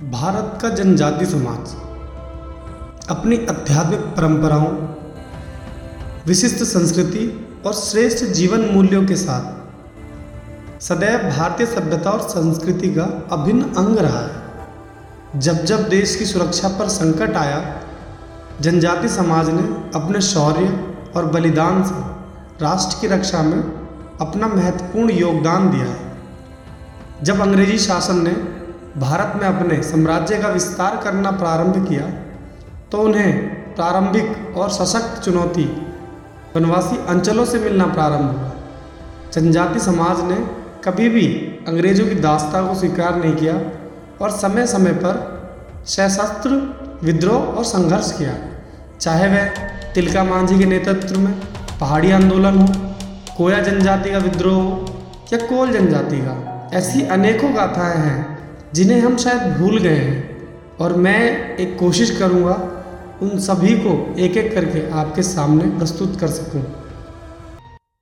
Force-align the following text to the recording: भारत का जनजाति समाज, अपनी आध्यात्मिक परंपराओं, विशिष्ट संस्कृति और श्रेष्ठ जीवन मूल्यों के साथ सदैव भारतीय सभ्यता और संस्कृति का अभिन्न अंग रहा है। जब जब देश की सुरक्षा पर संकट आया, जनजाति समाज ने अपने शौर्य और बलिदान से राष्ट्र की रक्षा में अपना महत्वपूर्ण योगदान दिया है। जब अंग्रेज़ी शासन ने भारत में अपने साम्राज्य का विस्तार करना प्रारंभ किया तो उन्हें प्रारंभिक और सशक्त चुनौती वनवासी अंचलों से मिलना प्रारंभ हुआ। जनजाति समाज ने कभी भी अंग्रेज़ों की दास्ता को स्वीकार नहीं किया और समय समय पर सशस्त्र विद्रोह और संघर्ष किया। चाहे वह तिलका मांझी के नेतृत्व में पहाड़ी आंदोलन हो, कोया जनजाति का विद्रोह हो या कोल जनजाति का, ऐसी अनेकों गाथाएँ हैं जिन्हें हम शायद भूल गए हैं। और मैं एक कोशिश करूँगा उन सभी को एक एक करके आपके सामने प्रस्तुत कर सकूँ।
भारत 0.00 0.58
का 0.62 0.68
जनजाति 0.68 1.26
समाज, 1.26 1.70
अपनी 3.08 3.36
आध्यात्मिक 3.36 4.00
परंपराओं, 4.00 4.66
विशिष्ट 6.26 6.62
संस्कृति 6.64 7.46
और 7.66 7.72
श्रेष्ठ 7.72 8.24
जीवन 8.24 8.60
मूल्यों 8.60 9.04
के 9.06 9.16
साथ 9.16 10.80
सदैव 10.82 11.18
भारतीय 11.30 11.66
सभ्यता 11.66 12.10
और 12.10 12.20
संस्कृति 12.20 12.88
का 12.94 13.04
अभिन्न 13.32 13.62
अंग 13.62 13.98
रहा 13.98 14.20
है। 14.20 15.40
जब 15.40 15.64
जब 15.64 15.88
देश 15.88 16.16
की 16.16 16.24
सुरक्षा 16.24 16.68
पर 16.68 16.88
संकट 16.88 17.36
आया, 17.36 17.82
जनजाति 18.60 19.08
समाज 19.08 19.48
ने 19.48 19.62
अपने 19.94 20.20
शौर्य 20.20 20.94
और 21.16 21.26
बलिदान 21.26 21.82
से 21.84 21.94
राष्ट्र 22.64 23.00
की 23.00 23.06
रक्षा 23.06 23.42
में 23.42 23.58
अपना 24.20 24.46
महत्वपूर्ण 24.46 25.10
योगदान 25.10 25.70
दिया 25.70 25.86
है। 25.86 26.12
जब 27.22 27.40
अंग्रेज़ी 27.40 27.78
शासन 27.78 28.22
ने 28.22 28.58
भारत 28.96 29.32
में 29.36 29.48
अपने 29.48 29.82
साम्राज्य 29.82 30.36
का 30.38 30.48
विस्तार 30.48 30.96
करना 30.96 31.30
प्रारंभ 31.30 31.88
किया 31.88 32.06
तो 32.92 32.98
उन्हें 32.98 33.32
प्रारंभिक 33.74 34.56
और 34.56 34.70
सशक्त 34.70 35.22
चुनौती 35.22 35.64
वनवासी 36.56 36.96
अंचलों 37.08 37.44
से 37.44 37.58
मिलना 37.58 37.86
प्रारंभ 37.86 38.38
हुआ। 38.38 38.52
जनजाति 39.32 39.80
समाज 39.80 40.20
ने 40.20 40.36
कभी 40.84 41.08
भी 41.08 41.26
अंग्रेज़ों 41.68 42.06
की 42.06 42.14
दास्ता 42.14 42.66
को 42.66 42.74
स्वीकार 42.74 43.16
नहीं 43.16 43.34
किया 43.36 43.60
और 44.22 44.30
समय 44.30 44.66
समय 44.66 44.92
पर 44.92 45.20
सशस्त्र 45.86 46.50
विद्रोह 47.02 47.42
और 47.42 47.64
संघर्ष 47.64 48.12
किया। 48.12 48.34
चाहे 49.00 49.28
वह 49.28 49.46
तिलका 49.94 50.24
मांझी 50.24 50.58
के 50.58 50.64
नेतृत्व 50.64 51.18
में 51.20 51.32
पहाड़ी 51.80 52.10
आंदोलन 52.10 52.58
हो, 52.58 52.66
कोया 53.36 53.60
जनजाति 53.60 54.10
का 54.10 54.18
विद्रोह 54.18 54.62
हो 54.62 54.86
या 55.32 55.38
कोल 55.38 55.72
जनजाति 55.72 56.20
का, 56.20 56.70
ऐसी 56.74 57.02
अनेकों 57.08 57.54
गाथाएँ 57.56 57.96
हैं 57.96 58.37
जिन्हें 58.74 59.00
हम 59.00 59.16
शायद 59.16 59.56
भूल 59.56 59.78
गए 59.78 59.96
हैं। 59.96 60.38
और 60.80 60.96
मैं 60.96 61.56
एक 61.56 61.78
कोशिश 61.78 62.10
करूँगा 62.18 62.54
उन 63.22 63.38
सभी 63.38 63.74
को 63.74 64.14
एक 64.18 64.36
एक 64.36 64.52
करके 64.54 64.90
आपके 64.90 65.22
सामने 65.22 65.64
प्रस्तुत 65.78 66.20
कर 66.20 66.28
सकूँ। 66.28 66.62